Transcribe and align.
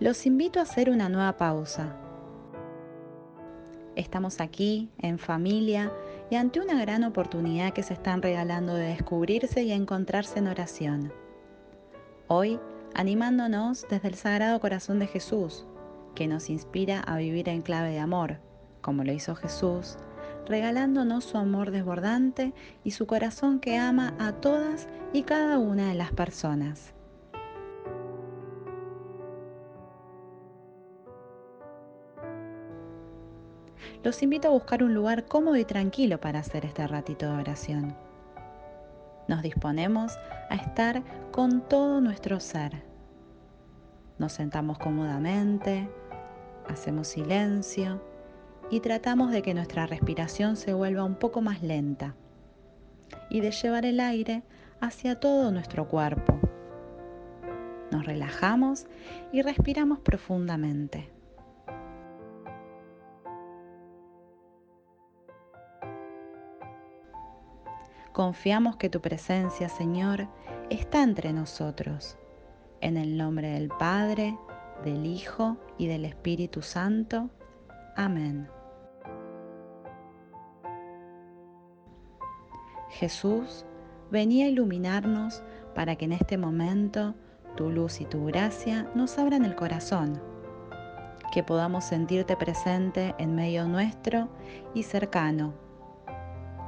los 0.00 0.24
invito 0.24 0.58
a 0.58 0.62
hacer 0.62 0.88
una 0.88 1.10
nueva 1.10 1.36
pausa. 1.36 1.94
Estamos 3.96 4.40
aquí, 4.40 4.88
en 4.98 5.18
familia, 5.18 5.92
y 6.30 6.36
ante 6.36 6.58
una 6.58 6.80
gran 6.80 7.04
oportunidad 7.04 7.74
que 7.74 7.82
se 7.82 7.92
están 7.92 8.22
regalando 8.22 8.74
de 8.74 8.88
descubrirse 8.88 9.62
y 9.62 9.72
encontrarse 9.72 10.38
en 10.38 10.48
oración. 10.48 11.12
Hoy, 12.28 12.58
animándonos 12.94 13.86
desde 13.90 14.08
el 14.08 14.14
Sagrado 14.14 14.58
Corazón 14.58 15.00
de 15.00 15.06
Jesús, 15.06 15.66
que 16.14 16.26
nos 16.26 16.48
inspira 16.48 17.00
a 17.00 17.18
vivir 17.18 17.50
en 17.50 17.60
clave 17.60 17.90
de 17.90 17.98
amor, 17.98 18.38
como 18.80 19.04
lo 19.04 19.12
hizo 19.12 19.34
Jesús, 19.34 19.98
regalándonos 20.46 21.24
su 21.24 21.36
amor 21.36 21.72
desbordante 21.72 22.54
y 22.84 22.92
su 22.92 23.06
corazón 23.06 23.60
que 23.60 23.76
ama 23.76 24.14
a 24.18 24.32
todas 24.32 24.88
y 25.12 25.24
cada 25.24 25.58
una 25.58 25.88
de 25.88 25.94
las 25.94 26.12
personas. 26.12 26.94
Los 34.02 34.22
invito 34.22 34.48
a 34.48 34.52
buscar 34.52 34.82
un 34.82 34.94
lugar 34.94 35.26
cómodo 35.26 35.56
y 35.56 35.64
tranquilo 35.64 36.20
para 36.20 36.38
hacer 36.38 36.64
este 36.64 36.86
ratito 36.86 37.26
de 37.26 37.38
oración. 37.38 37.96
Nos 39.28 39.42
disponemos 39.42 40.18
a 40.48 40.56
estar 40.56 41.02
con 41.30 41.60
todo 41.68 42.00
nuestro 42.00 42.40
ser. 42.40 42.82
Nos 44.18 44.32
sentamos 44.32 44.78
cómodamente, 44.78 45.88
hacemos 46.68 47.08
silencio 47.08 48.02
y 48.70 48.80
tratamos 48.80 49.30
de 49.32 49.42
que 49.42 49.54
nuestra 49.54 49.86
respiración 49.86 50.56
se 50.56 50.72
vuelva 50.72 51.04
un 51.04 51.14
poco 51.14 51.42
más 51.42 51.62
lenta 51.62 52.14
y 53.28 53.40
de 53.40 53.50
llevar 53.50 53.84
el 53.84 54.00
aire 54.00 54.42
hacia 54.80 55.20
todo 55.20 55.50
nuestro 55.50 55.88
cuerpo. 55.88 56.38
Nos 57.90 58.06
relajamos 58.06 58.86
y 59.32 59.42
respiramos 59.42 59.98
profundamente. 60.00 61.19
Confiamos 68.20 68.76
que 68.76 68.90
tu 68.90 69.00
presencia, 69.00 69.70
Señor, 69.70 70.28
está 70.68 71.02
entre 71.02 71.32
nosotros. 71.32 72.18
En 72.82 72.98
el 72.98 73.16
nombre 73.16 73.48
del 73.48 73.68
Padre, 73.68 74.36
del 74.84 75.06
Hijo 75.06 75.56
y 75.78 75.86
del 75.86 76.04
Espíritu 76.04 76.60
Santo. 76.60 77.30
Amén. 77.96 78.46
Jesús 82.90 83.64
venía 84.10 84.44
a 84.44 84.48
iluminarnos 84.50 85.42
para 85.74 85.96
que 85.96 86.04
en 86.04 86.12
este 86.12 86.36
momento 86.36 87.14
tu 87.56 87.70
luz 87.70 88.02
y 88.02 88.04
tu 88.04 88.26
gracia 88.26 88.86
nos 88.94 89.16
abran 89.16 89.46
el 89.46 89.54
corazón, 89.54 90.20
que 91.32 91.42
podamos 91.42 91.84
sentirte 91.84 92.36
presente 92.36 93.14
en 93.16 93.34
medio 93.34 93.66
nuestro 93.66 94.28
y 94.74 94.82
cercano 94.82 95.69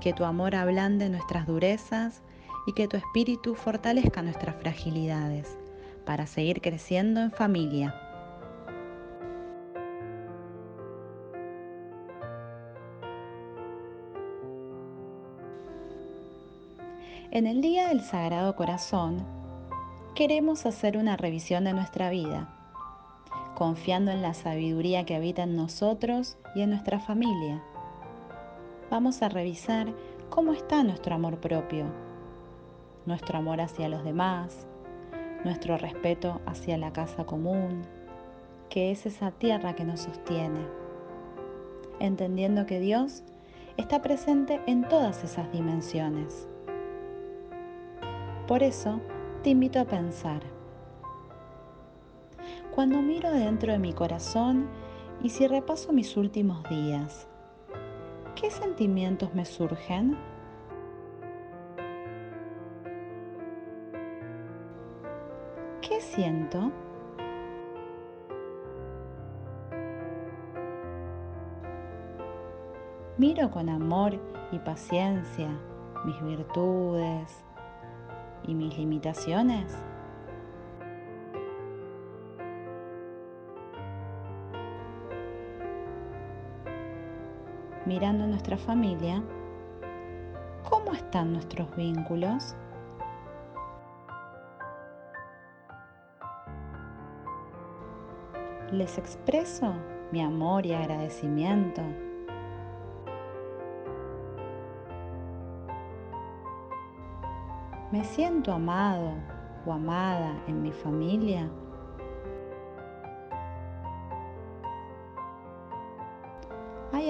que 0.00 0.12
tu 0.12 0.24
amor 0.24 0.54
ablande 0.54 1.08
nuestras 1.08 1.46
durezas 1.46 2.22
y 2.66 2.72
que 2.72 2.88
tu 2.88 2.96
espíritu 2.96 3.54
fortalezca 3.54 4.22
nuestras 4.22 4.56
fragilidades 4.56 5.56
para 6.04 6.26
seguir 6.26 6.60
creciendo 6.60 7.20
en 7.20 7.30
familia. 7.30 7.94
En 17.30 17.46
el 17.46 17.60
Día 17.60 17.88
del 17.88 18.00
Sagrado 18.00 18.56
Corazón, 18.56 19.22
queremos 20.14 20.64
hacer 20.64 20.96
una 20.96 21.16
revisión 21.16 21.64
de 21.64 21.74
nuestra 21.74 22.08
vida, 22.08 22.48
confiando 23.54 24.10
en 24.10 24.22
la 24.22 24.32
sabiduría 24.32 25.04
que 25.04 25.16
habita 25.16 25.42
en 25.42 25.56
nosotros 25.56 26.38
y 26.54 26.62
en 26.62 26.70
nuestra 26.70 26.98
familia 26.98 27.62
vamos 28.90 29.22
a 29.22 29.28
revisar 29.28 29.92
cómo 30.30 30.52
está 30.52 30.82
nuestro 30.82 31.14
amor 31.14 31.38
propio, 31.38 31.86
nuestro 33.04 33.38
amor 33.38 33.60
hacia 33.60 33.88
los 33.88 34.04
demás, 34.04 34.66
nuestro 35.44 35.76
respeto 35.76 36.40
hacia 36.46 36.76
la 36.78 36.92
casa 36.92 37.24
común, 37.24 37.82
que 38.68 38.90
es 38.90 39.06
esa 39.06 39.30
tierra 39.30 39.74
que 39.74 39.84
nos 39.84 40.00
sostiene, 40.00 40.66
entendiendo 42.00 42.66
que 42.66 42.80
Dios 42.80 43.22
está 43.76 44.02
presente 44.02 44.60
en 44.66 44.88
todas 44.88 45.22
esas 45.24 45.50
dimensiones. 45.52 46.48
Por 48.46 48.62
eso 48.62 49.00
te 49.42 49.50
invito 49.50 49.80
a 49.80 49.84
pensar, 49.84 50.42
cuando 52.74 53.00
miro 53.00 53.30
dentro 53.30 53.72
de 53.72 53.78
mi 53.78 53.92
corazón 53.92 54.68
y 55.22 55.30
si 55.30 55.46
repaso 55.46 55.92
mis 55.92 56.16
últimos 56.16 56.62
días, 56.68 57.26
¿qué 58.36 58.50
sentimientos 58.50 59.34
me 59.34 59.44
surgen? 59.44 60.16
¿Qué 65.80 66.00
siento? 66.00 66.70
Miro 73.16 73.50
con 73.50 73.70
amor 73.70 74.20
y 74.52 74.58
paciencia 74.58 75.48
mis 76.04 76.22
virtudes 76.22 77.42
y 78.44 78.54
mis 78.54 78.76
limitaciones. 78.76 79.74
Mirando 87.86 88.26
nuestra 88.26 88.56
familia, 88.56 89.22
¿cómo 90.68 90.92
están 90.92 91.32
nuestros 91.32 91.74
vínculos? 91.76 92.56
Les 98.72 98.98
expreso 98.98 99.72
mi 100.10 100.20
amor 100.20 100.66
y 100.66 100.72
agradecimiento. 100.72 101.82
Me 107.92 108.02
siento 108.02 108.52
amado 108.52 109.12
o 109.64 109.72
amada 109.72 110.34
en 110.48 110.60
mi 110.60 110.72
familia. 110.72 111.48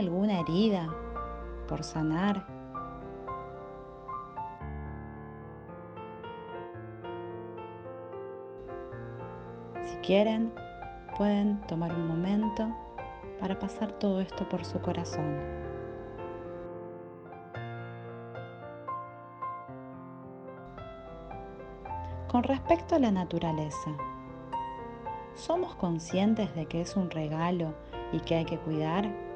Alguna 0.00 0.40
herida 0.40 0.88
por 1.68 1.84
sanar? 1.84 2.46
Si 9.84 9.96
quieren, 9.98 10.52
pueden 11.18 11.60
tomar 11.66 11.92
un 11.92 12.08
momento 12.08 12.66
para 13.38 13.58
pasar 13.58 13.92
todo 13.92 14.20
esto 14.20 14.48
por 14.48 14.64
su 14.64 14.80
corazón. 14.80 15.38
Con 22.28 22.42
respecto 22.44 22.94
a 22.94 22.98
la 22.98 23.10
naturaleza, 23.10 23.90
¿somos 25.34 25.74
conscientes 25.74 26.54
de 26.54 26.64
que 26.66 26.80
es 26.80 26.96
un 26.96 27.10
regalo 27.10 27.74
y 28.12 28.20
que 28.20 28.36
hay 28.36 28.44
que 28.44 28.58
cuidar? 28.58 29.29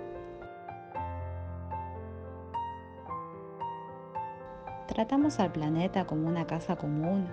¿Tratamos 5.05 5.39
al 5.39 5.53
planeta 5.53 6.07
como 6.07 6.27
una 6.27 6.47
casa 6.47 6.77
común? 6.77 7.29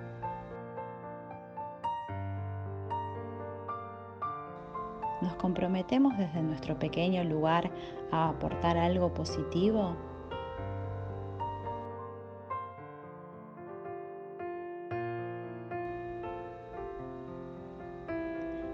¿Nos 5.22 5.36
comprometemos 5.36 6.18
desde 6.18 6.42
nuestro 6.42 6.78
pequeño 6.78 7.24
lugar 7.24 7.72
a 8.12 8.28
aportar 8.28 8.76
algo 8.78 9.14
positivo? 9.14 9.96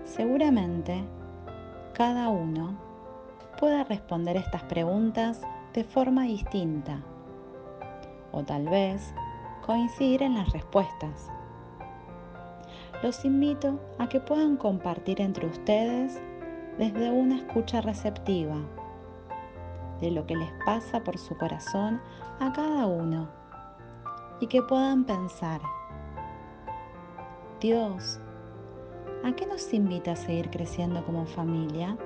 Seguramente 0.06 1.04
cada 1.94 2.30
uno 2.30 2.76
pueda 3.60 3.84
responder 3.84 4.38
estas 4.38 4.64
preguntas 4.64 5.44
de 5.76 5.84
forma 5.84 6.24
distinta 6.24 7.04
o 8.32 8.44
tal 8.44 8.68
vez 8.68 9.14
coincidir 9.66 10.24
en 10.24 10.36
las 10.36 10.52
respuestas. 10.54 11.30
Los 13.04 13.26
invito 13.26 13.80
a 14.00 14.10
que 14.10 14.20
puedan 14.20 14.58
compartir 14.58 15.22
entre 15.22 15.46
ustedes 15.46 16.20
desde 16.78 17.12
una 17.12 17.38
escucha 17.38 17.82
receptiva 17.82 18.56
de 20.00 20.12
lo 20.12 20.26
que 20.26 20.36
les 20.36 20.52
pasa 20.66 21.04
por 21.04 21.18
su 21.18 21.36
corazón 21.38 22.02
a 22.40 22.52
cada 22.54 22.86
uno 22.88 23.28
y 24.40 24.48
que 24.48 24.62
puedan 24.62 25.04
pensar, 25.04 25.62
Dios, 27.60 28.20
¿a 29.24 29.32
qué 29.34 29.46
nos 29.46 29.74
invita 29.74 30.12
a 30.12 30.16
seguir 30.16 30.50
creciendo 30.50 31.04
como 31.04 31.26
familia? 31.26 31.98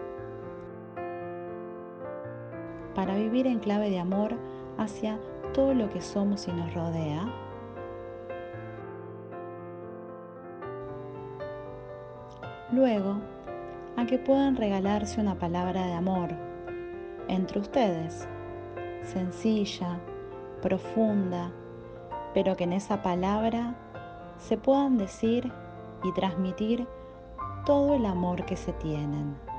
Para 2.96 3.16
vivir 3.16 3.48
en 3.48 3.60
clave 3.60 3.90
de 3.90 4.00
amor 4.00 4.38
hacia 4.78 5.20
todo 5.54 5.74
lo 5.74 5.90
que 5.90 6.02
somos 6.02 6.48
y 6.48 6.52
nos 6.52 6.74
rodea. 6.74 7.26
Luego, 12.72 13.18
a 13.98 14.06
que 14.06 14.18
puedan 14.18 14.56
regalarse 14.56 15.20
una 15.20 15.38
palabra 15.38 15.86
de 15.86 15.94
amor 15.94 16.30
entre 17.28 17.60
ustedes, 17.60 18.28
sencilla, 19.04 20.00
profunda, 20.62 21.52
pero 22.34 22.56
que 22.56 22.64
en 22.64 22.74
esa 22.74 23.02
palabra 23.02 23.76
se 24.38 24.58
puedan 24.58 24.98
decir 24.98 25.52
y 26.04 26.14
transmitir 26.14 26.88
todo 27.66 27.96
el 27.96 28.06
amor 28.06 28.46
que 28.46 28.56
se 28.56 28.74
tienen. 28.74 29.51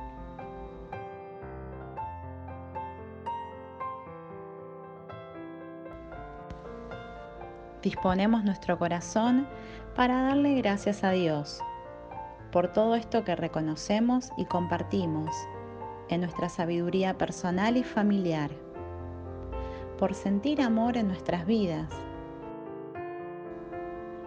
Disponemos 7.82 8.44
nuestro 8.44 8.79
corazón 8.79 9.46
para 9.96 10.23
darle 10.23 10.55
gracias 10.55 11.02
a 11.02 11.11
Dios 11.11 11.61
por 12.52 12.69
todo 12.69 12.94
esto 12.94 13.25
que 13.25 13.34
reconocemos 13.34 14.31
y 14.37 14.44
compartimos 14.44 15.34
en 16.11 16.20
nuestra 16.20 16.50
sabiduría 16.50 17.17
personal 17.17 17.79
y 17.79 17.82
familiar, 17.82 18.50
por 19.99 20.14
sentir 20.14 20.61
amor 20.61 20.99
en 20.99 21.08
nuestras 21.08 21.46
vidas, 21.46 21.88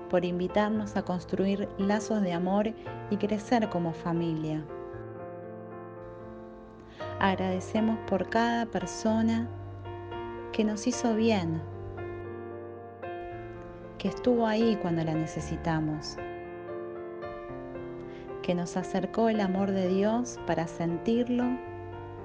por 0.10 0.26
invitarnos 0.26 0.98
a 0.98 1.04
construir 1.04 1.70
lazos 1.78 2.22
de 2.24 2.34
amor 2.34 2.74
y 3.12 3.18
crecer 3.18 3.70
como 3.70 3.94
familia. 3.94 4.66
Agradecemos 7.20 7.98
por 8.10 8.28
cada 8.30 8.66
persona 8.66 9.48
que 10.52 10.64
nos 10.64 10.88
hizo 10.88 11.16
bien, 11.16 11.62
que 14.06 14.10
estuvo 14.10 14.46
ahí 14.46 14.78
cuando 14.84 15.04
la 15.04 15.16
necesitamos 15.16 16.16
que 18.44 18.54
nos 18.54 18.78
acercó 18.78 19.30
el 19.30 19.42
amor 19.42 19.72
de 19.72 19.88
Dios 19.88 20.40
para 20.46 20.68
sentirlo 20.68 21.44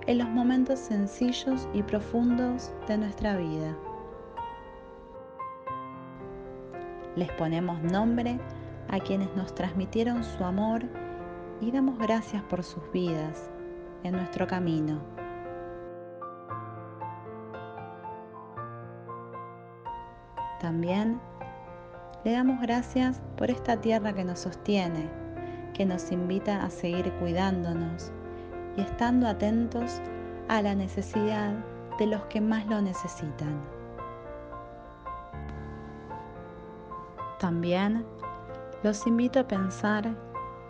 en 0.07 0.19
los 0.19 0.29
momentos 0.29 0.79
sencillos 0.79 1.67
y 1.73 1.83
profundos 1.83 2.71
de 2.87 2.99
nuestra 2.99 3.35
vida. 3.39 3.75
Les 7.17 7.33
ponemos 7.33 7.81
nombre 7.83 8.39
a 8.91 9.01
quienes 9.01 9.35
nos 9.35 9.55
transmitieron 9.55 10.23
su 10.23 10.45
amor 10.45 10.83
y 11.63 11.71
damos 11.71 11.99
gracias 11.99 12.43
por 12.43 12.63
sus 12.63 12.83
vidas 12.93 13.51
en 14.03 14.17
nuestro 14.17 14.47
camino. 14.47 15.01
También 20.61 21.19
le 22.25 22.33
damos 22.33 22.61
gracias 22.61 23.21
por 23.37 23.51
esta 23.51 23.81
tierra 23.81 24.13
que 24.13 24.25
nos 24.25 24.41
sostiene 24.41 25.21
que 25.81 25.87
nos 25.87 26.13
invita 26.13 26.63
a 26.63 26.69
seguir 26.69 27.11
cuidándonos 27.15 28.13
y 28.77 28.83
estando 28.83 29.27
atentos 29.27 30.03
a 30.49 30.61
la 30.61 30.75
necesidad 30.75 31.55
de 31.99 32.07
los 32.07 32.23
que 32.25 32.43
más 32.43 32.67
lo 32.67 32.83
necesitan. 32.83 33.59
También 37.39 38.05
los 38.83 39.07
invito 39.07 39.41
a 39.41 39.49
pensar 39.49 40.15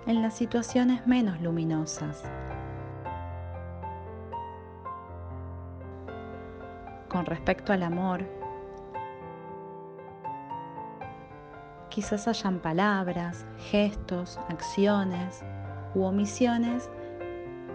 en 0.07 0.23
las 0.23 0.35
situaciones 0.35 1.05
menos 1.09 1.41
luminosas. 1.41 2.23
Con 7.09 7.27
respecto 7.27 7.73
al 7.73 7.83
amor, 7.83 8.25
Quizás 12.01 12.27
hayan 12.29 12.61
palabras, 12.61 13.45
gestos, 13.59 14.39
acciones 14.49 15.45
u 15.95 16.05
omisiones 16.05 16.89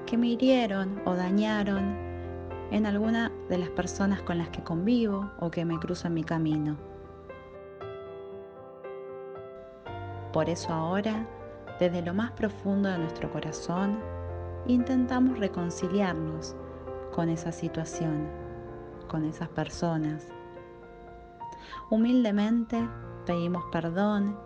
que 0.08 0.18
me 0.18 0.30
hirieron 0.30 1.00
o 1.06 1.14
dañaron 1.14 1.96
en 2.72 2.88
alguna 2.88 3.32
de 3.50 3.60
las 3.60 3.70
personas 3.70 4.24
con 4.24 4.40
las 4.40 4.50
que 4.50 4.64
convivo 4.64 5.30
o 5.40 5.52
que 5.52 5.64
me 5.64 5.78
cruzan 5.78 6.16
mi 6.16 6.24
camino. 6.24 6.76
Por 10.34 10.50
eso 10.50 10.74
ahora, 10.74 11.28
desde 11.80 12.02
lo 12.02 12.16
más 12.16 12.32
profundo 12.32 12.90
de 12.90 12.98
nuestro 12.98 13.32
corazón, 13.32 14.00
intentamos 14.66 15.38
reconciliarnos 15.38 16.56
con 17.14 17.30
esa 17.30 17.52
situación, 17.52 18.28
con 19.08 19.24
esas 19.24 19.50
personas. 19.50 20.30
Humildemente 21.92 22.80
pedimos 23.26 23.66
perdón 23.72 24.38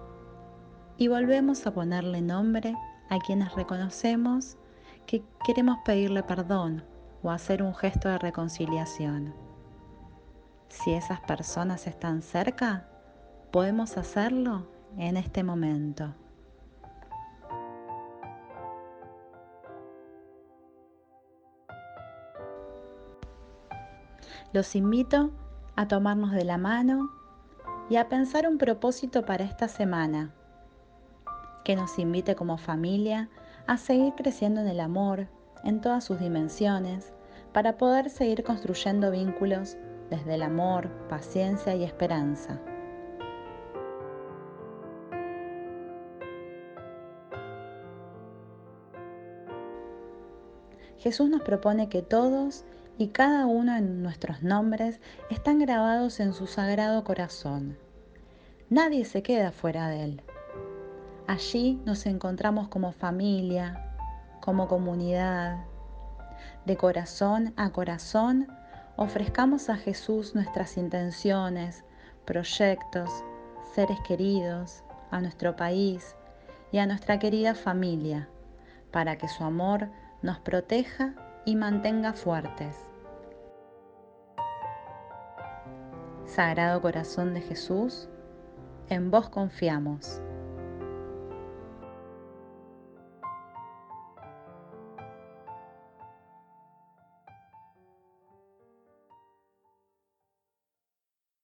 y 0.98 1.08
volvemos 1.08 1.66
a 1.68 1.74
ponerle 1.74 2.22
nombre 2.22 2.76
a 3.10 3.20
quienes 3.20 3.54
reconocemos 3.56 4.58
que 5.06 5.24
queremos 5.46 5.78
pedirle 5.86 6.24
perdón 6.24 6.84
o 7.24 7.32
hacer 7.32 7.62
un 7.62 7.76
gesto 7.76 8.10
de 8.10 8.18
reconciliación. 8.18 9.34
Si 10.70 10.94
esas 10.94 11.20
personas 11.22 11.88
están 11.88 12.22
cerca, 12.22 12.88
podemos 13.52 13.98
hacerlo 13.98 14.68
en 14.98 15.18
este 15.18 15.44
momento. 15.44 16.14
Los 24.54 24.76
invito 24.76 25.32
a 25.76 25.88
tomarnos 25.88 26.32
de 26.32 26.44
la 26.44 26.58
mano 26.58 27.19
y 27.90 27.96
a 27.96 28.08
pensar 28.08 28.48
un 28.48 28.58
propósito 28.58 29.26
para 29.26 29.44
esta 29.44 29.68
semana 29.68 30.32
que 31.64 31.76
nos 31.76 31.98
invite 32.00 32.36
como 32.36 32.58
familia 32.58 33.30
a 33.68 33.78
seguir 33.78 34.14
creciendo 34.16 34.62
en 34.62 34.68
el 34.68 34.80
amor 34.80 35.28
en 35.64 35.82
todas 35.82 36.04
sus 36.04 36.20
dimensiones 36.20 37.12
para 37.52 37.78
poder 37.78 38.10
seguir 38.10 38.44
construyendo 38.44 39.12
vínculos 39.12 39.78
desde 40.10 40.36
el 40.36 40.44
amor, 40.44 40.90
paciencia 41.10 41.76
y 41.76 41.84
esperanza. 41.84 42.60
Jesús 50.98 51.30
nos 51.30 51.42
propone 51.42 51.90
que 51.90 52.02
todos 52.02 52.66
y 53.00 53.08
cada 53.08 53.46
uno 53.46 53.76
de 53.76 53.82
nuestros 53.82 54.44
nombres 54.44 55.00
están 55.30 55.58
grabados 55.58 56.20
en 56.20 56.34
su 56.34 56.48
sagrado 56.48 57.06
corazón. 57.06 57.78
Nadie 58.70 59.06
se 59.06 59.24
queda 59.24 59.54
fuera 59.54 59.88
de 59.88 60.04
él. 60.04 60.22
Allí 61.26 61.82
nos 61.86 62.06
encontramos 62.06 62.68
como 62.68 62.92
familia, 62.92 63.96
como 64.42 64.68
comunidad. 64.68 65.64
De 66.66 66.76
corazón 66.76 67.54
a 67.56 67.70
corazón 67.70 68.50
ofrezcamos 68.98 69.70
a 69.70 69.78
Jesús 69.78 70.36
nuestras 70.36 70.76
intenciones, 70.76 71.86
proyectos, 72.26 73.10
seres 73.74 73.98
queridos, 74.06 74.84
a 75.10 75.22
nuestro 75.22 75.56
país 75.56 76.18
y 76.74 76.80
a 76.80 76.86
nuestra 76.86 77.18
querida 77.18 77.56
familia, 77.56 78.28
para 78.92 79.18
que 79.18 79.30
su 79.30 79.46
amor 79.46 79.88
nos 80.22 80.40
proteja 80.40 81.14
y 81.46 81.56
mantenga 81.56 82.12
fuertes. 82.12 82.89
Sagrado 86.30 86.80
Corazón 86.80 87.34
de 87.34 87.42
Jesús, 87.42 88.08
en 88.88 89.10
vos 89.10 89.30
confiamos. 89.30 90.22